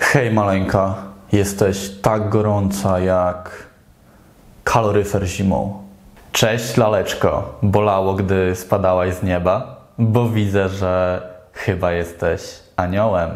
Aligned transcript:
Hej 0.00 0.30
maleńka, 0.30 0.94
jesteś 1.32 1.90
tak 2.02 2.28
gorąca 2.28 3.00
jak 3.00 3.50
kaloryfer 4.64 5.26
zimą. 5.26 5.82
Cześć 6.32 6.76
laleczko, 6.76 7.58
bolało 7.62 8.14
gdy 8.14 8.56
spadałaś 8.56 9.14
z 9.14 9.22
nieba, 9.22 9.84
bo 9.98 10.28
widzę, 10.28 10.68
że 10.68 11.22
chyba 11.52 11.92
jesteś 11.92 12.40
aniołem. 12.76 13.30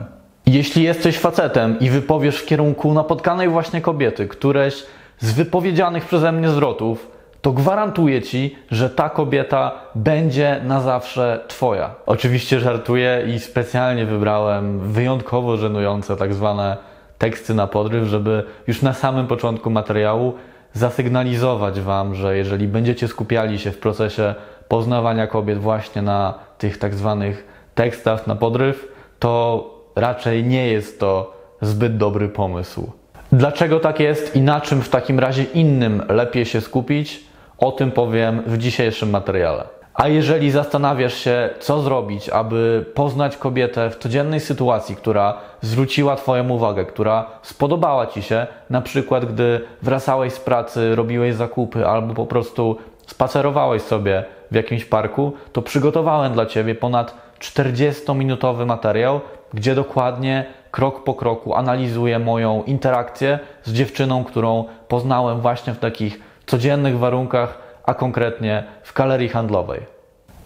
Jeśli 0.46 0.82
jesteś 0.82 1.18
facetem 1.18 1.80
i 1.80 1.90
wypowiesz 1.90 2.38
w 2.38 2.46
kierunku 2.46 2.94
napotkanej 2.94 3.48
właśnie 3.48 3.80
kobiety 3.80 4.28
któreś 4.28 4.82
z 5.20 5.32
wypowiedzianych 5.32 6.04
przeze 6.04 6.32
mnie 6.32 6.48
zwrotów, 6.48 7.10
to 7.44 7.52
gwarantuję 7.52 8.22
ci, 8.22 8.56
że 8.70 8.90
ta 8.90 9.10
kobieta 9.10 9.72
będzie 9.94 10.60
na 10.64 10.80
zawsze 10.80 11.40
twoja. 11.48 11.94
Oczywiście 12.06 12.60
żartuję 12.60 13.24
i 13.34 13.40
specjalnie 13.40 14.06
wybrałem 14.06 14.80
wyjątkowo 14.92 15.56
żenujące 15.56 16.16
tak 16.16 16.34
zwane 16.34 16.76
teksty 17.18 17.54
na 17.54 17.66
podryw, 17.66 18.08
żeby 18.08 18.44
już 18.66 18.82
na 18.82 18.92
samym 18.92 19.26
początku 19.26 19.70
materiału 19.70 20.34
zasygnalizować 20.72 21.80
wam, 21.80 22.14
że 22.14 22.36
jeżeli 22.36 22.68
będziecie 22.68 23.08
skupiali 23.08 23.58
się 23.58 23.70
w 23.70 23.78
procesie 23.78 24.34
poznawania 24.68 25.26
kobiet 25.26 25.58
właśnie 25.58 26.02
na 26.02 26.34
tych 26.58 26.78
tak 26.78 26.94
zwanych 26.94 27.46
tekstach 27.74 28.26
na 28.26 28.36
podryw, 28.36 28.88
to 29.18 29.64
raczej 29.96 30.44
nie 30.44 30.68
jest 30.68 31.00
to 31.00 31.36
zbyt 31.60 31.96
dobry 31.96 32.28
pomysł. 32.28 32.92
Dlaczego 33.32 33.80
tak 33.80 34.00
jest 34.00 34.36
i 34.36 34.40
na 34.40 34.60
czym 34.60 34.82
w 34.82 34.88
takim 34.88 35.20
razie 35.20 35.42
innym 35.42 36.02
lepiej 36.08 36.46
się 36.46 36.60
skupić? 36.60 37.33
O 37.58 37.72
tym 37.72 37.90
powiem 37.90 38.42
w 38.46 38.58
dzisiejszym 38.58 39.10
materiale. 39.10 39.64
A 39.94 40.08
jeżeli 40.08 40.50
zastanawiasz 40.50 41.14
się, 41.14 41.50
co 41.60 41.80
zrobić, 41.80 42.28
aby 42.28 42.84
poznać 42.94 43.36
kobietę 43.36 43.90
w 43.90 43.96
codziennej 43.96 44.40
sytuacji, 44.40 44.96
która 44.96 45.34
zwróciła 45.60 46.16
Twoją 46.16 46.48
uwagę, 46.48 46.84
która 46.84 47.26
spodobała 47.42 48.06
Ci 48.06 48.22
się, 48.22 48.46
na 48.70 48.80
przykład 48.80 49.24
gdy 49.24 49.60
wracałeś 49.82 50.32
z 50.32 50.40
pracy, 50.40 50.94
robiłeś 50.94 51.34
zakupy 51.34 51.86
albo 51.86 52.14
po 52.14 52.26
prostu 52.26 52.76
spacerowałeś 53.06 53.82
sobie 53.82 54.24
w 54.50 54.54
jakimś 54.54 54.84
parku, 54.84 55.32
to 55.52 55.62
przygotowałem 55.62 56.32
dla 56.32 56.46
Ciebie 56.46 56.74
ponad 56.74 57.14
40-minutowy 57.40 58.66
materiał, 58.66 59.20
gdzie 59.54 59.74
dokładnie 59.74 60.44
krok 60.70 61.04
po 61.04 61.14
kroku 61.14 61.54
analizuję 61.54 62.18
moją 62.18 62.62
interakcję 62.62 63.38
z 63.64 63.72
dziewczyną, 63.72 64.24
którą 64.24 64.64
poznałem 64.88 65.40
właśnie 65.40 65.72
w 65.74 65.78
takich 65.78 66.33
codziennych 66.46 66.98
warunkach, 66.98 67.58
a 67.84 67.94
konkretnie 67.94 68.64
w 68.82 68.92
galerii 68.92 69.28
handlowej. 69.28 69.80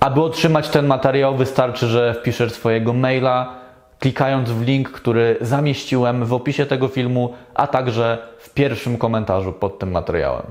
Aby 0.01 0.23
otrzymać 0.23 0.69
ten 0.69 0.87
materiał, 0.87 1.37
wystarczy, 1.37 1.87
że 1.87 2.15
wpiszesz 2.15 2.53
swojego 2.53 2.93
maila, 2.93 3.55
klikając 3.99 4.51
w 4.51 4.63
link, 4.63 4.91
który 4.91 5.37
zamieściłem 5.41 6.25
w 6.25 6.33
opisie 6.33 6.67
tego 6.67 6.89
filmu, 6.89 7.35
a 7.55 7.67
także 7.67 8.19
w 8.39 8.51
pierwszym 8.51 8.99
komentarzu 8.99 9.53
pod 9.53 9.79
tym 9.79 9.91
materiałem. 9.91 10.43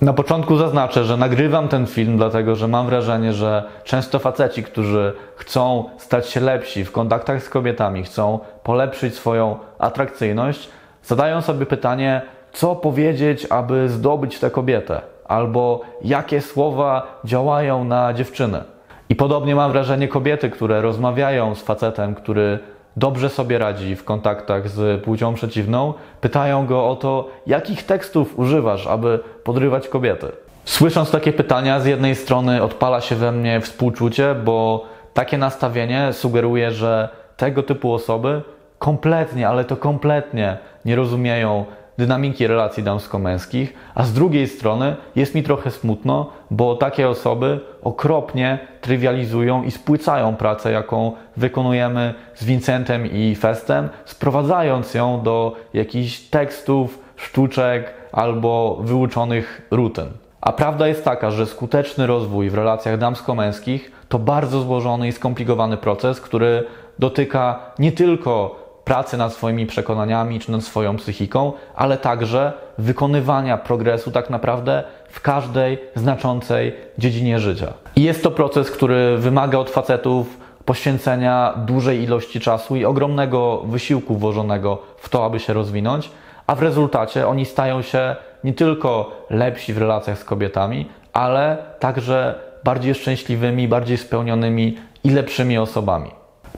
Na 0.00 0.12
początku 0.12 0.56
zaznaczę, 0.56 1.04
że 1.04 1.16
nagrywam 1.16 1.68
ten 1.68 1.86
film, 1.86 2.16
dlatego 2.16 2.56
że 2.56 2.68
mam 2.68 2.86
wrażenie, 2.86 3.32
że 3.32 3.64
często 3.84 4.18
faceci, 4.18 4.62
którzy 4.62 5.12
chcą 5.36 5.84
stać 5.98 6.28
się 6.28 6.40
lepsi 6.40 6.84
w 6.84 6.92
kontaktach 6.92 7.42
z 7.42 7.48
kobietami, 7.48 8.02
chcą 8.02 8.38
polepszyć 8.62 9.14
swoją 9.14 9.58
atrakcyjność, 9.78 10.68
zadają 11.04 11.42
sobie 11.42 11.66
pytanie, 11.66 12.22
co 12.56 12.76
powiedzieć, 12.76 13.46
aby 13.50 13.88
zdobyć 13.88 14.38
tę 14.38 14.50
kobietę, 14.50 15.00
albo 15.24 15.80
jakie 16.04 16.40
słowa 16.40 17.20
działają 17.24 17.84
na 17.84 18.12
dziewczynę. 18.12 18.64
I 19.08 19.16
podobnie 19.16 19.54
mam 19.54 19.72
wrażenie 19.72 20.08
kobiety, 20.08 20.50
które 20.50 20.80
rozmawiają 20.80 21.54
z 21.54 21.62
facetem, 21.62 22.14
który 22.14 22.58
dobrze 22.96 23.28
sobie 23.30 23.58
radzi 23.58 23.96
w 23.96 24.04
kontaktach 24.04 24.68
z 24.68 25.04
płcią 25.04 25.34
przeciwną, 25.34 25.94
pytają 26.20 26.66
go 26.66 26.88
o 26.88 26.96
to, 26.96 27.28
jakich 27.46 27.82
tekstów 27.82 28.38
używasz, 28.38 28.86
aby 28.86 29.20
podrywać 29.44 29.88
kobiety. 29.88 30.26
Słysząc 30.64 31.10
takie 31.10 31.32
pytania, 31.32 31.80
z 31.80 31.86
jednej 31.86 32.14
strony 32.14 32.62
odpala 32.62 33.00
się 33.00 33.14
we 33.14 33.32
mnie 33.32 33.60
współczucie, 33.60 34.34
bo 34.34 34.84
takie 35.14 35.38
nastawienie 35.38 36.12
sugeruje, 36.12 36.70
że 36.70 37.08
tego 37.36 37.62
typu 37.62 37.94
osoby 37.94 38.42
kompletnie, 38.78 39.48
ale 39.48 39.64
to 39.64 39.76
kompletnie 39.76 40.58
nie 40.84 40.96
rozumieją 40.96 41.64
dynamiki 41.98 42.46
relacji 42.46 42.82
damsko-męskich, 42.82 43.74
a 43.94 44.04
z 44.04 44.12
drugiej 44.12 44.48
strony 44.48 44.96
jest 45.16 45.34
mi 45.34 45.42
trochę 45.42 45.70
smutno, 45.70 46.30
bo 46.50 46.76
takie 46.76 47.08
osoby 47.08 47.60
okropnie 47.82 48.58
trywializują 48.80 49.62
i 49.62 49.70
spłycają 49.70 50.36
pracę, 50.36 50.72
jaką 50.72 51.12
wykonujemy 51.36 52.14
z 52.34 52.44
Vincentem 52.44 53.06
i 53.12 53.34
Festem, 53.34 53.88
sprowadzając 54.04 54.94
ją 54.94 55.22
do 55.22 55.56
jakichś 55.74 56.18
tekstów, 56.20 56.98
sztuczek 57.16 57.94
albo 58.12 58.78
wyuczonych 58.80 59.68
rutyn. 59.70 60.08
A 60.40 60.52
prawda 60.52 60.88
jest 60.88 61.04
taka, 61.04 61.30
że 61.30 61.46
skuteczny 61.46 62.06
rozwój 62.06 62.50
w 62.50 62.54
relacjach 62.54 62.98
damsko-męskich 62.98 63.92
to 64.08 64.18
bardzo 64.18 64.60
złożony 64.60 65.08
i 65.08 65.12
skomplikowany 65.12 65.76
proces, 65.76 66.20
który 66.20 66.64
dotyka 66.98 67.60
nie 67.78 67.92
tylko 67.92 68.65
pracy 68.86 69.16
nad 69.16 69.32
swoimi 69.32 69.66
przekonaniami 69.66 70.40
czy 70.40 70.52
nad 70.52 70.62
swoją 70.62 70.96
psychiką, 70.96 71.52
ale 71.74 71.98
także 71.98 72.52
wykonywania 72.78 73.58
progresu 73.58 74.10
tak 74.10 74.30
naprawdę 74.30 74.84
w 75.08 75.20
każdej 75.20 75.78
znaczącej 75.94 76.74
dziedzinie 76.98 77.40
życia. 77.40 77.72
I 77.96 78.02
jest 78.02 78.22
to 78.22 78.30
proces, 78.30 78.70
który 78.70 79.18
wymaga 79.18 79.58
od 79.58 79.70
facetów 79.70 80.38
poświęcenia 80.64 81.54
dużej 81.56 82.02
ilości 82.02 82.40
czasu 82.40 82.76
i 82.76 82.84
ogromnego 82.84 83.62
wysiłku 83.64 84.16
włożonego 84.16 84.78
w 84.98 85.08
to, 85.08 85.24
aby 85.24 85.40
się 85.40 85.52
rozwinąć, 85.52 86.10
a 86.46 86.54
w 86.54 86.62
rezultacie 86.62 87.28
oni 87.28 87.44
stają 87.44 87.82
się 87.82 88.16
nie 88.44 88.52
tylko 88.52 89.12
lepsi 89.30 89.72
w 89.72 89.78
relacjach 89.78 90.18
z 90.18 90.24
kobietami, 90.24 90.88
ale 91.12 91.56
także 91.78 92.34
bardziej 92.64 92.94
szczęśliwymi, 92.94 93.68
bardziej 93.68 93.96
spełnionymi 93.96 94.76
i 95.04 95.10
lepszymi 95.10 95.58
osobami. 95.58 96.15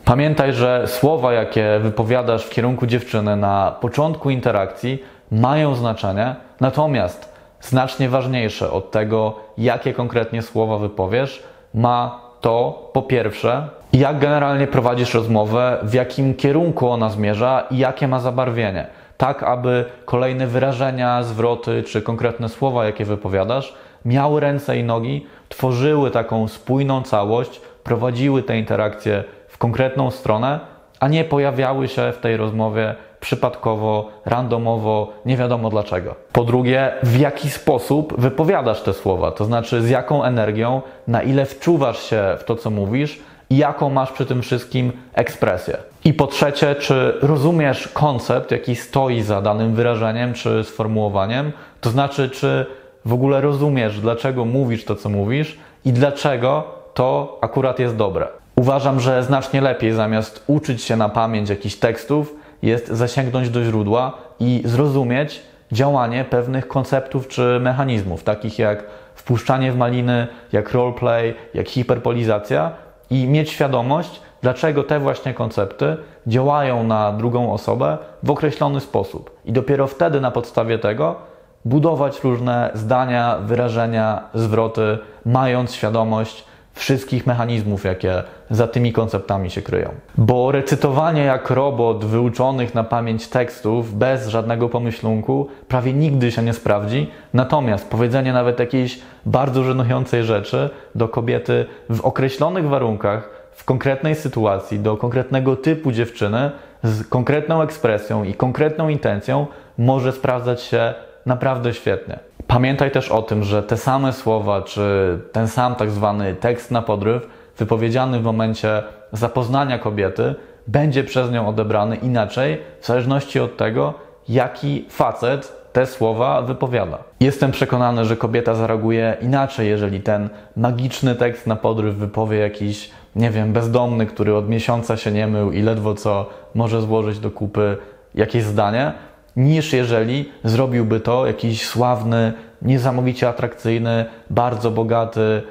Pamiętaj, 0.08 0.52
że 0.52 0.84
słowa, 0.86 1.32
jakie 1.32 1.78
wypowiadasz 1.82 2.44
w 2.44 2.50
kierunku 2.50 2.86
dziewczyny 2.86 3.36
na 3.36 3.76
początku 3.80 4.30
interakcji, 4.30 5.02
mają 5.30 5.74
znaczenie, 5.74 6.34
natomiast 6.60 7.32
znacznie 7.60 8.08
ważniejsze 8.08 8.70
od 8.70 8.90
tego, 8.90 9.34
jakie 9.58 9.92
konkretnie 9.92 10.42
słowa 10.42 10.78
wypowiesz, 10.78 11.42
ma 11.74 12.20
to 12.40 12.88
po 12.92 13.02
pierwsze, 13.02 13.68
jak 13.92 14.18
generalnie 14.18 14.66
prowadzisz 14.66 15.14
rozmowę, 15.14 15.78
w 15.82 15.94
jakim 15.94 16.34
kierunku 16.34 16.88
ona 16.88 17.10
zmierza 17.10 17.66
i 17.70 17.78
jakie 17.78 18.08
ma 18.08 18.20
zabarwienie. 18.20 18.86
Tak, 19.16 19.42
aby 19.42 19.84
kolejne 20.04 20.46
wyrażenia, 20.46 21.22
zwroty 21.22 21.82
czy 21.82 22.02
konkretne 22.02 22.48
słowa, 22.48 22.84
jakie 22.84 23.04
wypowiadasz, 23.04 23.74
miały 24.04 24.40
ręce 24.40 24.78
i 24.78 24.84
nogi, 24.84 25.26
tworzyły 25.48 26.10
taką 26.10 26.48
spójną 26.48 27.02
całość, 27.02 27.60
prowadziły 27.84 28.42
te 28.42 28.58
interakcje 28.58 29.24
konkretną 29.58 30.10
stronę, 30.10 30.60
a 31.00 31.08
nie 31.08 31.24
pojawiały 31.24 31.88
się 31.88 32.12
w 32.12 32.18
tej 32.18 32.36
rozmowie 32.36 32.94
przypadkowo, 33.20 34.08
randomowo, 34.24 35.12
nie 35.26 35.36
wiadomo 35.36 35.70
dlaczego. 35.70 36.14
Po 36.32 36.44
drugie, 36.44 36.92
w 37.02 37.18
jaki 37.18 37.50
sposób 37.50 38.20
wypowiadasz 38.20 38.82
te 38.82 38.94
słowa, 38.94 39.30
to 39.30 39.44
znaczy 39.44 39.82
z 39.82 39.90
jaką 39.90 40.24
energią, 40.24 40.82
na 41.06 41.22
ile 41.22 41.46
wczuwasz 41.46 42.02
się 42.02 42.36
w 42.38 42.44
to, 42.44 42.56
co 42.56 42.70
mówisz 42.70 43.20
i 43.50 43.56
jaką 43.56 43.90
masz 43.90 44.12
przy 44.12 44.26
tym 44.26 44.42
wszystkim 44.42 44.92
ekspresję. 45.14 45.76
I 46.04 46.14
po 46.14 46.26
trzecie, 46.26 46.74
czy 46.74 47.14
rozumiesz 47.22 47.88
koncept, 47.88 48.50
jaki 48.50 48.76
stoi 48.76 49.22
za 49.22 49.42
danym 49.42 49.74
wyrażeniem 49.74 50.34
czy 50.34 50.64
sformułowaniem, 50.64 51.52
to 51.80 51.90
znaczy, 51.90 52.30
czy 52.30 52.66
w 53.04 53.12
ogóle 53.12 53.40
rozumiesz, 53.40 54.00
dlaczego 54.00 54.44
mówisz 54.44 54.84
to, 54.84 54.94
co 54.94 55.08
mówisz 55.08 55.58
i 55.84 55.92
dlaczego 55.92 56.64
to 56.94 57.38
akurat 57.40 57.78
jest 57.78 57.96
dobre. 57.96 58.37
Uważam, 58.58 59.00
że 59.00 59.22
znacznie 59.22 59.60
lepiej 59.60 59.92
zamiast 59.92 60.44
uczyć 60.46 60.82
się 60.82 60.96
na 60.96 61.08
pamięć 61.08 61.50
jakichś 61.50 61.74
tekstów, 61.74 62.34
jest 62.62 62.88
zasięgnąć 62.88 63.50
do 63.50 63.64
źródła 63.64 64.12
i 64.40 64.62
zrozumieć 64.64 65.42
działanie 65.72 66.24
pewnych 66.24 66.68
konceptów 66.68 67.28
czy 67.28 67.58
mechanizmów, 67.60 68.24
takich 68.24 68.58
jak 68.58 68.84
wpuszczanie 69.14 69.72
w 69.72 69.76
maliny, 69.76 70.26
jak 70.52 70.72
roleplay, 70.72 71.34
jak 71.54 71.68
hiperpolizacja 71.68 72.72
i 73.10 73.26
mieć 73.26 73.50
świadomość, 73.50 74.20
dlaczego 74.42 74.82
te 74.82 75.00
właśnie 75.00 75.34
koncepty 75.34 75.96
działają 76.26 76.84
na 76.84 77.12
drugą 77.12 77.52
osobę 77.52 77.98
w 78.22 78.30
określony 78.30 78.80
sposób. 78.80 79.30
I 79.44 79.52
dopiero 79.52 79.86
wtedy 79.86 80.20
na 80.20 80.30
podstawie 80.30 80.78
tego 80.78 81.16
budować 81.64 82.24
różne 82.24 82.70
zdania, 82.74 83.38
wyrażenia, 83.42 84.22
zwroty, 84.34 84.98
mając 85.24 85.74
świadomość, 85.74 86.47
wszystkich 86.78 87.26
mechanizmów, 87.26 87.84
jakie 87.84 88.22
za 88.50 88.66
tymi 88.66 88.92
konceptami 88.92 89.50
się 89.50 89.62
kryją. 89.62 89.90
Bo 90.18 90.52
recytowanie 90.52 91.22
jak 91.24 91.50
robot 91.50 92.04
wyuczonych 92.04 92.74
na 92.74 92.84
pamięć 92.84 93.28
tekstów 93.28 93.94
bez 93.94 94.28
żadnego 94.28 94.68
pomyślunku 94.68 95.48
prawie 95.68 95.92
nigdy 95.92 96.32
się 96.32 96.42
nie 96.42 96.52
sprawdzi, 96.52 97.10
natomiast 97.34 97.90
powiedzenie 97.90 98.32
nawet 98.32 98.60
jakiejś 98.60 99.00
bardzo 99.26 99.64
żenującej 99.64 100.24
rzeczy 100.24 100.70
do 100.94 101.08
kobiety 101.08 101.66
w 101.90 102.00
określonych 102.00 102.68
warunkach, 102.68 103.30
w 103.52 103.64
konkretnej 103.64 104.14
sytuacji 104.14 104.78
do 104.78 104.96
konkretnego 104.96 105.56
typu 105.56 105.92
dziewczyny 105.92 106.50
z 106.82 107.08
konkretną 107.08 107.62
ekspresją 107.62 108.24
i 108.24 108.34
konkretną 108.34 108.88
intencją 108.88 109.46
może 109.78 110.12
sprawdzać 110.12 110.62
się 110.62 110.94
naprawdę 111.26 111.74
świetnie. 111.74 112.27
Pamiętaj 112.48 112.90
też 112.90 113.10
o 113.10 113.22
tym, 113.22 113.44
że 113.44 113.62
te 113.62 113.76
same 113.76 114.12
słowa, 114.12 114.62
czy 114.62 115.18
ten 115.32 115.48
sam 115.48 115.74
tak 115.74 115.90
zwany 115.90 116.34
tekst 116.34 116.70
na 116.70 116.82
podryw, 116.82 117.26
wypowiedziany 117.58 118.20
w 118.20 118.22
momencie 118.22 118.82
zapoznania 119.12 119.78
kobiety, 119.78 120.34
będzie 120.66 121.04
przez 121.04 121.30
nią 121.30 121.48
odebrany 121.48 121.96
inaczej, 121.96 122.58
w 122.80 122.86
zależności 122.86 123.40
od 123.40 123.56
tego, 123.56 123.94
jaki 124.28 124.84
facet 124.90 125.72
te 125.72 125.86
słowa 125.86 126.42
wypowiada. 126.42 126.98
Jestem 127.20 127.50
przekonany, 127.50 128.04
że 128.04 128.16
kobieta 128.16 128.54
zareaguje 128.54 129.16
inaczej, 129.20 129.68
jeżeli 129.68 130.00
ten 130.00 130.28
magiczny 130.56 131.14
tekst 131.14 131.46
na 131.46 131.56
podryw 131.56 131.94
wypowie 131.94 132.38
jakiś, 132.38 132.90
nie 133.16 133.30
wiem, 133.30 133.52
bezdomny, 133.52 134.06
który 134.06 134.34
od 134.34 134.48
miesiąca 134.48 134.96
się 134.96 135.12
nie 135.12 135.26
mył 135.26 135.52
i 135.52 135.62
ledwo 135.62 135.94
co 135.94 136.26
może 136.54 136.82
złożyć 136.82 137.18
do 137.18 137.30
kupy 137.30 137.76
jakieś 138.14 138.42
zdanie, 138.42 138.92
niż 139.38 139.72
jeżeli 139.72 140.32
zrobiłby 140.44 141.00
to 141.00 141.26
jakiś 141.26 141.66
sławny, 141.66 142.32
niesamowicie 142.62 143.28
atrakcyjny, 143.28 144.04
bardzo 144.30 144.70
bogaty, 144.70 145.42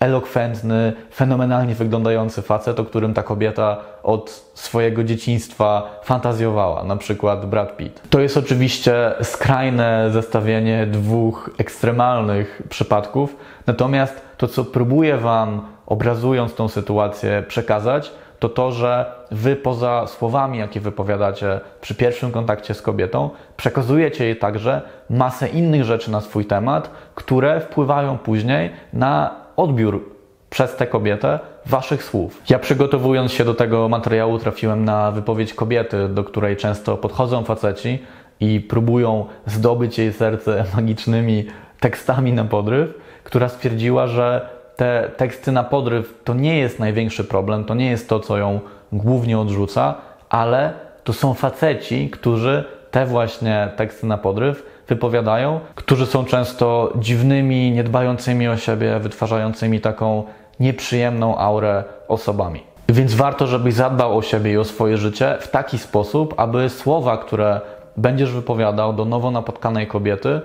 elokwentny, 0.00 0.92
fenomenalnie 1.14 1.74
wyglądający 1.74 2.42
facet, 2.42 2.80
o 2.80 2.84
którym 2.84 3.14
ta 3.14 3.22
kobieta 3.22 3.76
od 4.02 4.50
swojego 4.54 5.04
dzieciństwa 5.04 6.00
fantazjowała, 6.04 6.84
na 6.84 6.96
przykład 6.96 7.46
Brad 7.46 7.76
Pitt. 7.76 8.02
To 8.10 8.20
jest 8.20 8.36
oczywiście 8.36 9.12
skrajne 9.22 10.10
zestawienie 10.12 10.86
dwóch 10.86 11.50
ekstremalnych 11.58 12.62
przypadków, 12.68 13.36
natomiast 13.66 14.20
to, 14.36 14.48
co 14.48 14.64
próbuję 14.64 15.16
Wam, 15.16 15.66
obrazując 15.86 16.54
tą 16.54 16.68
sytuację, 16.68 17.44
przekazać, 17.48 18.12
to 18.38 18.48
to, 18.48 18.72
że 18.72 19.12
Wy 19.30 19.56
poza 19.56 20.06
słowami, 20.06 20.58
jakie 20.58 20.80
wypowiadacie 20.80 21.60
przy 21.80 21.94
pierwszym 21.94 22.32
kontakcie 22.32 22.74
z 22.74 22.82
kobietą, 22.82 23.30
przekazujecie 23.56 24.24
jej 24.24 24.36
także 24.36 24.82
masę 25.10 25.48
innych 25.48 25.84
rzeczy 25.84 26.10
na 26.10 26.20
swój 26.20 26.44
temat, 26.44 26.90
które 27.14 27.60
wpływają 27.60 28.18
później 28.18 28.70
na 28.92 29.30
odbiór 29.56 30.04
przez 30.50 30.76
tę 30.76 30.86
kobietę 30.86 31.38
waszych 31.66 32.04
słów. 32.04 32.42
Ja 32.48 32.58
przygotowując 32.58 33.32
się 33.32 33.44
do 33.44 33.54
tego 33.54 33.88
materiału 33.88 34.38
trafiłem 34.38 34.84
na 34.84 35.10
wypowiedź 35.10 35.54
kobiety, 35.54 36.08
do 36.08 36.24
której 36.24 36.56
często 36.56 36.96
podchodzą 36.96 37.44
faceci 37.44 37.98
i 38.40 38.60
próbują 38.60 39.26
zdobyć 39.46 39.98
jej 39.98 40.12
serce 40.12 40.64
magicznymi 40.76 41.46
tekstami 41.80 42.32
na 42.32 42.44
podryw, 42.44 42.94
która 43.24 43.48
stwierdziła, 43.48 44.06
że 44.06 44.48
te 44.76 45.10
teksty 45.16 45.52
na 45.52 45.64
podryw 45.64 46.20
to 46.24 46.34
nie 46.34 46.58
jest 46.58 46.78
największy 46.78 47.24
problem, 47.24 47.64
to 47.64 47.74
nie 47.74 47.90
jest 47.90 48.08
to, 48.08 48.20
co 48.20 48.38
ją 48.38 48.60
głównie 48.92 49.38
odrzuca, 49.38 49.94
ale 50.28 50.72
to 51.04 51.12
są 51.12 51.34
faceci, 51.34 52.10
którzy 52.10 52.64
te 52.90 53.06
właśnie 53.06 53.68
teksty 53.76 54.06
na 54.06 54.18
podryw 54.18 54.66
wypowiadają, 54.88 55.60
którzy 55.74 56.06
są 56.06 56.24
często 56.24 56.92
dziwnymi, 56.96 57.70
niedbającymi 57.70 58.48
o 58.48 58.56
siebie, 58.56 58.98
wytwarzającymi 58.98 59.80
taką 59.80 60.24
nieprzyjemną 60.60 61.38
aurę 61.38 61.84
osobami. 62.08 62.62
Więc 62.88 63.14
warto, 63.14 63.46
żebyś 63.46 63.74
zadbał 63.74 64.18
o 64.18 64.22
siebie 64.22 64.52
i 64.52 64.56
o 64.56 64.64
swoje 64.64 64.96
życie 64.96 65.36
w 65.40 65.48
taki 65.48 65.78
sposób, 65.78 66.34
aby 66.36 66.68
słowa, 66.68 67.16
które 67.16 67.60
będziesz 67.96 68.32
wypowiadał 68.32 68.92
do 68.92 69.04
nowo 69.04 69.30
napotkanej 69.30 69.86
kobiety, 69.86 70.40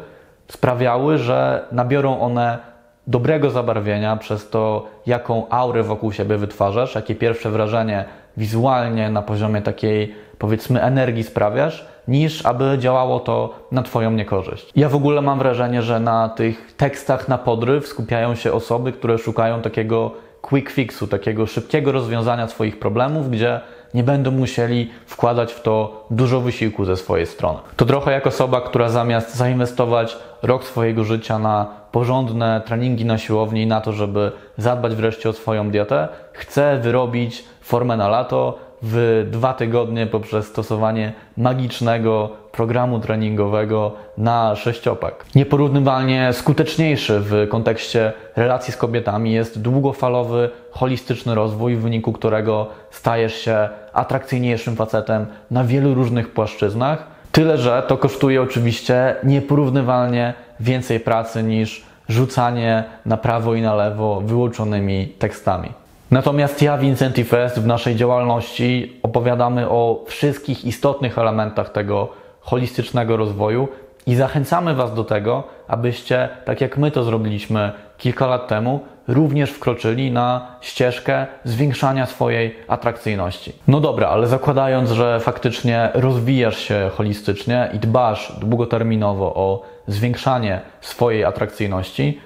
sprawiały, 0.47 1.17
że 1.17 1.65
nabiorą 1.71 2.19
one 2.19 2.57
dobrego 3.07 3.51
zabarwienia 3.51 4.17
przez 4.17 4.49
to, 4.49 4.85
jaką 5.05 5.49
aurę 5.49 5.83
wokół 5.83 6.11
siebie 6.11 6.37
wytwarzasz, 6.37 6.95
jakie 6.95 7.15
pierwsze 7.15 7.49
wrażenie 7.51 8.05
wizualnie 8.37 9.09
na 9.09 9.21
poziomie 9.21 9.61
takiej, 9.61 10.15
powiedzmy, 10.37 10.81
energii 10.81 11.23
sprawiasz, 11.23 11.85
niż 12.07 12.45
aby 12.45 12.77
działało 12.79 13.19
to 13.19 13.53
na 13.71 13.83
Twoją 13.83 14.11
niekorzyść. 14.11 14.71
Ja 14.75 14.89
w 14.89 14.95
ogóle 14.95 15.21
mam 15.21 15.39
wrażenie, 15.39 15.81
że 15.81 15.99
na 15.99 16.29
tych 16.29 16.73
tekstach 16.77 17.27
na 17.27 17.37
podryw 17.37 17.87
skupiają 17.87 18.35
się 18.35 18.53
osoby, 18.53 18.91
które 18.91 19.17
szukają 19.17 19.61
takiego 19.61 20.11
quick 20.41 20.69
fixu, 20.69 21.07
takiego 21.07 21.45
szybkiego 21.45 21.91
rozwiązania 21.91 22.47
swoich 22.47 22.79
problemów, 22.79 23.29
gdzie 23.29 23.61
nie 23.94 24.03
będą 24.03 24.31
musieli 24.31 24.91
wkładać 25.06 25.53
w 25.53 25.62
to 25.62 26.06
dużo 26.12 26.41
wysiłku 26.41 26.86
ze 26.86 26.97
swojej 26.97 27.25
strony. 27.25 27.59
To 27.75 27.86
trochę 27.86 28.12
jak 28.12 28.27
osoba, 28.27 28.62
która 28.62 28.89
zamiast 28.89 29.36
zainwestować 29.36 30.18
rok 30.41 30.63
swojego 30.63 31.03
życia 31.03 31.39
na 31.39 31.68
porządne 31.91 32.62
treningi 32.65 33.06
na 33.06 33.18
siłowni, 33.18 33.68
na 33.68 33.81
to, 33.81 33.94
żeby 33.94 34.31
zadbać 34.57 34.95
wreszcie 34.95 35.30
o 35.30 35.33
swoją 35.33 35.71
dietę, 35.71 36.07
chce 36.33 36.80
wyrobić 36.81 37.44
formę 37.62 37.97
na 37.97 38.07
lato, 38.07 38.69
w 38.81 39.27
dwa 39.31 39.53
tygodnie 39.53 40.07
poprzez 40.07 40.47
stosowanie 40.47 41.13
magicznego 41.37 42.29
programu 42.51 42.99
treningowego 42.99 43.91
na 44.17 44.55
sześciopak. 44.55 45.25
Nieporównywalnie 45.35 46.33
skuteczniejszy 46.33 47.19
w 47.19 47.47
kontekście 47.49 48.13
relacji 48.35 48.73
z 48.73 48.77
kobietami 48.77 49.31
jest 49.31 49.61
długofalowy, 49.61 50.49
holistyczny 50.71 51.35
rozwój, 51.35 51.75
w 51.75 51.81
wyniku 51.81 52.13
którego 52.13 52.67
stajesz 52.91 53.35
się 53.35 53.69
atrakcyjniejszym 53.93 54.75
facetem 54.75 55.25
na 55.51 55.63
wielu 55.63 55.93
różnych 55.93 56.31
płaszczyznach. 56.33 57.07
Tyle, 57.31 57.57
że 57.57 57.83
to 57.87 57.97
kosztuje 57.97 58.41
oczywiście 58.41 59.15
nieporównywalnie 59.23 60.33
więcej 60.59 60.99
pracy 60.99 61.43
niż 61.43 61.83
rzucanie 62.09 62.83
na 63.05 63.17
prawo 63.17 63.55
i 63.55 63.61
na 63.61 63.75
lewo 63.75 64.21
wyłączonymi 64.21 65.07
tekstami. 65.07 65.69
Natomiast 66.11 66.61
ja 66.61 66.77
w 66.77 66.83
Incentive 66.83 67.27
Fest 67.27 67.59
w 67.59 67.67
naszej 67.67 67.95
działalności 67.95 69.00
opowiadamy 69.03 69.69
o 69.69 70.03
wszystkich 70.07 70.65
istotnych 70.65 71.17
elementach 71.17 71.69
tego 71.69 72.09
holistycznego 72.39 73.17
rozwoju 73.17 73.67
i 74.07 74.15
zachęcamy 74.15 74.75
Was 74.75 74.94
do 74.94 75.03
tego, 75.03 75.44
abyście, 75.67 76.29
tak 76.45 76.61
jak 76.61 76.77
my 76.77 76.91
to 76.91 77.03
zrobiliśmy 77.03 77.71
kilka 77.97 78.27
lat 78.27 78.47
temu, 78.47 78.79
również 79.07 79.51
wkroczyli 79.51 80.11
na 80.11 80.47
ścieżkę 80.61 81.27
zwiększania 81.44 82.06
swojej 82.06 82.56
atrakcyjności. 82.67 83.53
No 83.67 83.79
dobra, 83.79 84.07
ale 84.07 84.27
zakładając, 84.27 84.91
że 84.91 85.19
faktycznie 85.19 85.89
rozwijasz 85.94 86.59
się 86.59 86.89
holistycznie 86.95 87.69
i 87.73 87.79
dbasz 87.79 88.33
długoterminowo 88.39 89.35
o 89.35 89.63
zwiększanie 89.88 90.61
swojej 90.81 91.25
atrakcyjności, 91.25 92.19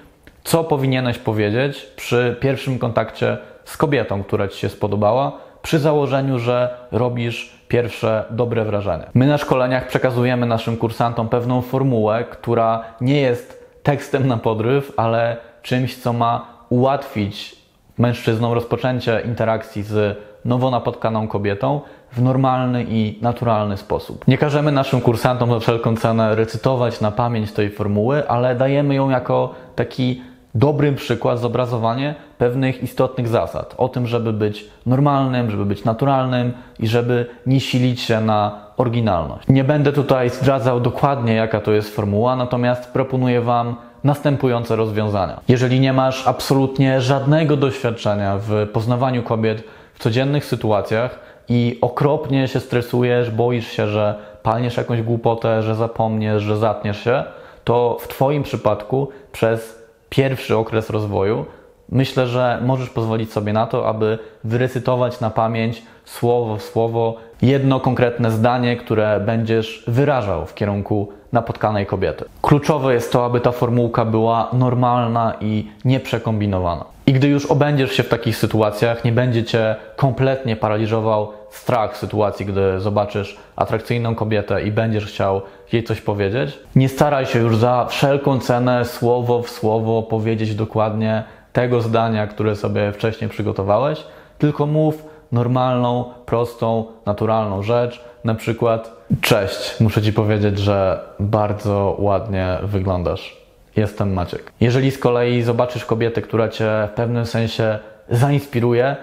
co 0.44 0.64
powinieneś 0.64 1.18
powiedzieć 1.18 1.86
przy 1.96 2.36
pierwszym 2.40 2.78
kontakcie 2.78 3.38
z 3.64 3.76
kobietą, 3.76 4.22
która 4.22 4.48
Ci 4.48 4.58
się 4.58 4.68
spodobała, 4.68 5.32
przy 5.62 5.78
założeniu, 5.78 6.38
że 6.38 6.76
robisz 6.92 7.58
pierwsze 7.68 8.24
dobre 8.30 8.64
wrażenie. 8.64 9.04
My 9.14 9.26
na 9.26 9.38
szkoleniach 9.38 9.86
przekazujemy 9.86 10.46
naszym 10.46 10.76
kursantom 10.76 11.28
pewną 11.28 11.62
formułę, 11.62 12.24
która 12.30 12.84
nie 13.00 13.20
jest 13.20 13.64
tekstem 13.82 14.26
na 14.26 14.36
podryw, 14.36 14.92
ale 14.96 15.36
czymś, 15.62 15.96
co 15.96 16.12
ma 16.12 16.46
ułatwić 16.68 17.56
mężczyznom 17.98 18.52
rozpoczęcie 18.52 19.22
interakcji 19.24 19.82
z 19.82 20.18
nowo 20.44 20.70
napotkaną 20.70 21.28
kobietą 21.28 21.80
w 22.12 22.22
normalny 22.22 22.84
i 22.88 23.18
naturalny 23.22 23.76
sposób. 23.76 24.28
Nie 24.28 24.38
każemy 24.38 24.72
naszym 24.72 25.00
kursantom 25.00 25.50
za 25.50 25.60
wszelką 25.60 25.96
cenę 25.96 26.34
recytować 26.34 27.00
na 27.00 27.10
pamięć 27.10 27.52
tej 27.52 27.70
formuły, 27.70 28.28
ale 28.28 28.54
dajemy 28.54 28.94
ją 28.94 29.10
jako 29.10 29.54
taki 29.76 30.22
dobry 30.54 30.92
przykład, 30.92 31.38
zobrazowanie 31.38 32.14
pewnych 32.38 32.82
istotnych 32.82 33.28
zasad. 33.28 33.74
O 33.78 33.88
tym, 33.88 34.06
żeby 34.06 34.32
być 34.32 34.66
normalnym, 34.86 35.50
żeby 35.50 35.64
być 35.64 35.84
naturalnym 35.84 36.52
i 36.78 36.86
żeby 36.86 37.26
nie 37.46 37.60
silić 37.60 38.00
się 38.00 38.20
na 38.20 38.64
oryginalność. 38.76 39.48
Nie 39.48 39.64
będę 39.64 39.92
tutaj 39.92 40.30
zdradzał 40.30 40.80
dokładnie, 40.80 41.34
jaka 41.34 41.60
to 41.60 41.72
jest 41.72 41.96
formuła, 41.96 42.36
natomiast 42.36 42.92
proponuję 42.92 43.40
Wam 43.40 43.76
następujące 44.04 44.76
rozwiązania. 44.76 45.40
Jeżeli 45.48 45.80
nie 45.80 45.92
masz 45.92 46.26
absolutnie 46.26 47.00
żadnego 47.00 47.56
doświadczenia 47.56 48.38
w 48.38 48.68
poznawaniu 48.72 49.22
kobiet 49.22 49.64
w 49.94 49.98
codziennych 49.98 50.44
sytuacjach 50.44 51.18
i 51.48 51.78
okropnie 51.80 52.48
się 52.48 52.60
stresujesz, 52.60 53.30
boisz 53.30 53.68
się, 53.68 53.86
że 53.86 54.14
palniesz 54.42 54.76
jakąś 54.76 55.02
głupotę, 55.02 55.62
że 55.62 55.74
zapomniesz, 55.74 56.42
że 56.42 56.56
zatniesz 56.56 57.04
się, 57.04 57.24
to 57.64 57.96
w 58.00 58.08
Twoim 58.08 58.42
przypadku 58.42 59.08
przez 59.32 59.83
pierwszy 60.16 60.56
okres 60.56 60.90
rozwoju, 60.90 61.44
myślę, 61.88 62.26
że 62.26 62.58
możesz 62.62 62.90
pozwolić 62.90 63.32
sobie 63.32 63.52
na 63.52 63.66
to, 63.66 63.88
aby 63.88 64.18
wyrecytować 64.44 65.20
na 65.20 65.30
pamięć 65.30 65.82
słowo 66.04 66.56
w 66.56 66.62
słowo 66.62 67.16
jedno 67.42 67.80
konkretne 67.80 68.30
zdanie, 68.30 68.76
które 68.76 69.20
będziesz 69.20 69.84
wyrażał 69.86 70.46
w 70.46 70.54
kierunku 70.54 71.08
napotkanej 71.32 71.86
kobiety. 71.86 72.24
Kluczowe 72.42 72.94
jest 72.94 73.12
to, 73.12 73.24
aby 73.24 73.40
ta 73.40 73.52
formułka 73.52 74.04
była 74.04 74.48
normalna 74.52 75.34
i 75.40 75.68
nieprzekombinowana. 75.84 76.84
I 77.06 77.12
gdy 77.12 77.28
już 77.28 77.46
obędziesz 77.46 77.92
się 77.92 78.02
w 78.02 78.08
takich 78.08 78.36
sytuacjach, 78.36 79.04
nie 79.04 79.12
będzie 79.12 79.44
cię 79.44 79.76
kompletnie 79.96 80.56
paraliżował 80.56 81.32
strach 81.56 81.96
sytuacji, 81.96 82.46
gdy 82.46 82.80
zobaczysz 82.80 83.36
atrakcyjną 83.56 84.14
kobietę 84.14 84.62
i 84.62 84.72
będziesz 84.72 85.06
chciał 85.06 85.42
jej 85.72 85.84
coś 85.84 86.00
powiedzieć. 86.00 86.58
Nie 86.76 86.88
staraj 86.88 87.26
się 87.26 87.38
już 87.38 87.56
za 87.56 87.86
wszelką 87.88 88.40
cenę 88.40 88.84
słowo 88.84 89.42
w 89.42 89.50
słowo 89.50 90.02
powiedzieć 90.02 90.54
dokładnie 90.54 91.24
tego 91.52 91.80
zdania, 91.80 92.26
które 92.26 92.56
sobie 92.56 92.92
wcześniej 92.92 93.30
przygotowałeś, 93.30 94.04
tylko 94.38 94.66
mów 94.66 95.04
normalną, 95.32 96.04
prostą, 96.26 96.84
naturalną 97.06 97.62
rzecz. 97.62 98.04
Na 98.24 98.34
przykład, 98.34 98.92
cześć, 99.20 99.80
muszę 99.80 100.02
Ci 100.02 100.12
powiedzieć, 100.12 100.58
że 100.58 101.00
bardzo 101.20 101.96
ładnie 101.98 102.58
wyglądasz. 102.62 103.44
Jestem 103.76 104.12
Maciek. 104.12 104.52
Jeżeli 104.60 104.90
z 104.90 104.98
kolei 104.98 105.42
zobaczysz 105.42 105.84
kobietę, 105.84 106.22
która 106.22 106.48
Cię 106.48 106.88
w 106.92 106.94
pewnym 106.94 107.26
sensie 107.26 107.78
zainspiruje, 108.10 108.96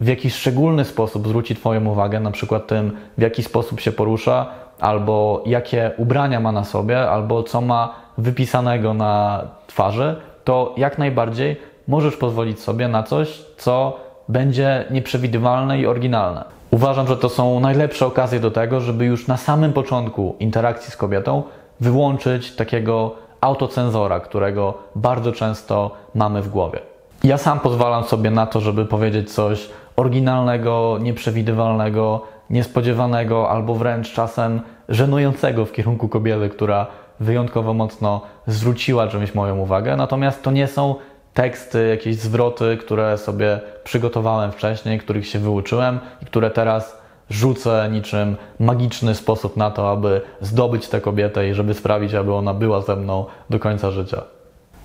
w 0.00 0.06
jakiś 0.06 0.34
szczególny 0.34 0.84
sposób 0.84 1.28
zwróci 1.28 1.56
Twoją 1.56 1.86
uwagę, 1.86 2.20
na 2.20 2.30
przykład 2.30 2.66
tym, 2.66 2.96
w 3.18 3.22
jaki 3.22 3.42
sposób 3.42 3.80
się 3.80 3.92
porusza, 3.92 4.46
albo 4.80 5.42
jakie 5.46 5.90
ubrania 5.96 6.40
ma 6.40 6.52
na 6.52 6.64
sobie, 6.64 7.10
albo 7.10 7.42
co 7.42 7.60
ma 7.60 7.94
wypisanego 8.18 8.94
na 8.94 9.42
twarzy, 9.66 10.16
to 10.44 10.74
jak 10.76 10.98
najbardziej 10.98 11.56
możesz 11.88 12.16
pozwolić 12.16 12.60
sobie 12.60 12.88
na 12.88 13.02
coś, 13.02 13.44
co 13.56 14.00
będzie 14.28 14.84
nieprzewidywalne 14.90 15.78
i 15.78 15.86
oryginalne. 15.86 16.44
Uważam, 16.70 17.06
że 17.06 17.16
to 17.16 17.28
są 17.28 17.60
najlepsze 17.60 18.06
okazje 18.06 18.40
do 18.40 18.50
tego, 18.50 18.80
żeby 18.80 19.04
już 19.04 19.26
na 19.26 19.36
samym 19.36 19.72
początku 19.72 20.36
interakcji 20.40 20.92
z 20.92 20.96
kobietą 20.96 21.42
wyłączyć 21.80 22.56
takiego 22.56 23.14
autocenzora, 23.40 24.20
którego 24.20 24.74
bardzo 24.96 25.32
często 25.32 25.90
mamy 26.14 26.42
w 26.42 26.48
głowie. 26.48 26.80
Ja 27.24 27.38
sam 27.38 27.60
pozwalam 27.60 28.04
sobie 28.04 28.30
na 28.30 28.46
to, 28.46 28.60
żeby 28.60 28.84
powiedzieć 28.84 29.34
coś 29.34 29.68
oryginalnego, 29.98 30.98
nieprzewidywalnego, 31.00 32.22
niespodziewanego 32.50 33.50
albo 33.50 33.74
wręcz 33.74 34.12
czasem 34.12 34.60
żenującego 34.88 35.64
w 35.64 35.72
kierunku 35.72 36.08
kobiety, 36.08 36.48
która 36.48 36.86
wyjątkowo 37.20 37.74
mocno 37.74 38.20
zwróciła 38.46 39.08
czymś 39.08 39.34
moją 39.34 39.58
uwagę. 39.58 39.96
Natomiast 39.96 40.42
to 40.42 40.50
nie 40.50 40.66
są 40.66 40.94
teksty, 41.34 41.88
jakieś 41.88 42.16
zwroty, 42.16 42.76
które 42.80 43.18
sobie 43.18 43.60
przygotowałem 43.84 44.52
wcześniej, 44.52 44.98
których 44.98 45.26
się 45.26 45.38
wyuczyłem 45.38 45.98
i 46.22 46.26
które 46.26 46.50
teraz 46.50 47.02
rzucę 47.30 47.88
niczym 47.92 48.36
magiczny 48.60 49.14
sposób 49.14 49.56
na 49.56 49.70
to, 49.70 49.90
aby 49.90 50.20
zdobyć 50.40 50.88
tę 50.88 51.00
kobietę 51.00 51.48
i 51.48 51.54
żeby 51.54 51.74
sprawić, 51.74 52.14
aby 52.14 52.34
ona 52.34 52.54
była 52.54 52.80
ze 52.80 52.96
mną 52.96 53.26
do 53.50 53.58
końca 53.58 53.90
życia. 53.90 54.22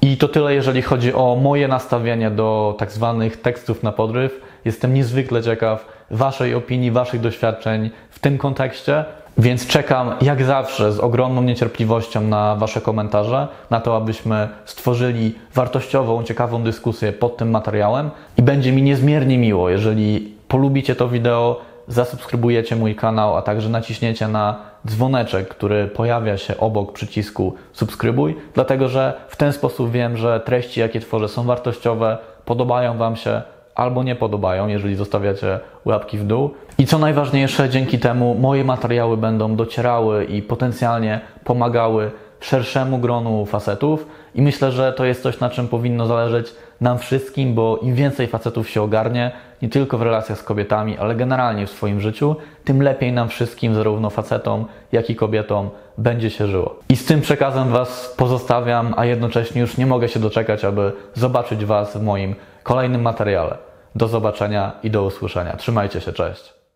I 0.02 0.18
to 0.18 0.28
tyle, 0.28 0.54
jeżeli 0.54 0.82
chodzi 0.82 1.14
o 1.14 1.36
moje 1.36 1.68
nastawienie 1.68 2.32
do 2.32 2.76
tak 2.78 2.92
zwanych 2.92 3.42
tekstów 3.42 3.84
na 3.84 3.92
podryw. 3.92 4.42
Jestem 4.66 4.94
niezwykle 4.94 5.44
ciekaw 5.44 5.86
Waszej 6.12 6.56
opinii, 6.56 6.92
Waszych 6.92 7.22
doświadczeń 7.22 7.90
w 8.10 8.20
tym 8.20 8.38
kontekście. 8.38 9.06
Więc 9.38 9.68
czekam 9.68 10.16
jak 10.22 10.44
zawsze 10.44 10.92
z 10.92 11.00
ogromną 11.00 11.44
niecierpliwością 11.44 12.22
na 12.22 12.56
Wasze 12.56 12.82
komentarze, 12.82 13.48
na 13.70 13.80
to, 13.80 13.96
abyśmy 13.96 14.50
stworzyli 14.66 15.36
wartościową, 15.54 16.24
ciekawą 16.24 16.64
dyskusję 16.64 17.14
pod 17.14 17.38
tym 17.38 17.50
materiałem. 17.50 18.10
I 18.38 18.42
będzie 18.42 18.72
mi 18.72 18.82
niezmiernie 18.82 19.38
miło, 19.38 19.70
jeżeli 19.70 20.34
polubicie 20.48 20.96
to 20.96 21.08
wideo, 21.08 21.62
zasubskrybujecie 21.88 22.76
mój 22.76 22.96
kanał, 22.96 23.38
a 23.38 23.42
także 23.42 23.70
naciśniecie 23.70 24.28
na 24.28 24.56
dzwoneczek, 24.88 25.48
który 25.48 25.88
pojawia 25.88 26.38
się 26.38 26.58
obok 26.58 26.94
przycisku 26.94 27.54
subskrybuj, 27.74 28.36
dlatego 28.54 28.90
że 28.90 29.14
w 29.28 29.36
ten 29.36 29.54
sposób 29.54 29.92
wiem, 29.92 30.18
że 30.18 30.40
treści, 30.40 30.80
jakie 30.80 31.00
tworzę, 31.00 31.28
są 31.28 31.44
wartościowe, 31.44 32.18
podobają 32.46 32.98
Wam 32.98 33.16
się 33.16 33.42
albo 33.76 34.04
nie 34.04 34.16
podobają, 34.16 34.68
jeżeli 34.68 34.96
zostawiacie 34.96 35.60
łapki 35.86 36.18
w 36.18 36.24
dół. 36.24 36.52
I 36.78 36.86
co 36.86 37.00
najważniejsze, 37.00 37.70
dzięki 37.70 38.00
temu 38.00 38.36
moje 38.36 38.64
materiały 38.64 39.18
będą 39.18 39.56
docierały 39.56 40.26
i 40.26 40.42
potencjalnie 40.42 41.22
pomagały 41.44 42.12
szerszemu 42.40 42.98
gronu 42.98 43.46
facetów. 43.46 44.08
I 44.36 44.42
myślę, 44.42 44.72
że 44.72 44.94
to 44.94 45.06
jest 45.06 45.24
coś, 45.24 45.40
na 45.40 45.50
czym 45.50 45.68
powinno 45.68 46.08
zależeć 46.08 46.54
nam 46.82 46.98
wszystkim, 46.98 47.54
bo 47.54 47.78
im 47.78 47.96
więcej 47.96 48.28
facetów 48.28 48.70
się 48.70 48.82
ogarnie, 48.82 49.32
nie 49.62 49.70
tylko 49.70 49.98
w 49.98 50.02
relacjach 50.02 50.38
z 50.38 50.44
kobietami, 50.44 50.98
ale 50.98 51.16
generalnie 51.16 51.68
w 51.68 51.72
swoim 51.72 52.02
życiu, 52.02 52.36
tym 52.64 52.82
lepiej 52.82 53.12
nam 53.12 53.30
wszystkim, 53.30 53.76
zarówno 53.76 54.10
facetom, 54.10 54.66
jak 54.92 55.10
i 55.10 55.16
kobietom, 55.16 55.70
będzie 55.98 56.30
się 56.30 56.48
żyło. 56.48 56.76
I 56.90 56.96
z 56.96 57.06
tym 57.06 57.22
przekazem 57.22 57.70
Was 57.70 58.14
pozostawiam, 58.18 58.94
a 58.98 59.06
jednocześnie 59.06 59.62
już 59.62 59.78
nie 59.78 59.86
mogę 59.86 60.10
się 60.10 60.20
doczekać, 60.20 60.66
aby 60.66 60.92
zobaczyć 61.14 61.66
Was 61.66 61.98
w 61.98 62.04
moim 62.04 62.36
kolejnym 62.64 63.02
materiale. 63.02 63.58
Do 63.96 64.08
zobaczenia 64.08 64.72
i 64.84 64.92
do 64.92 65.04
usłyszenia. 65.04 65.58
Trzymajcie 65.58 66.02
się, 66.02 66.14
cześć. 66.14 66.63